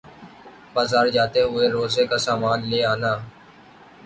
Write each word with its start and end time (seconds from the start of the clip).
بازار 0.73 1.05
جاتے 1.15 1.41
ہوئے 1.41 1.65
روزہ 1.75 2.03
کا 2.09 2.17
سامان 2.27 2.59
لے 2.69 2.79
آنا 2.93 3.13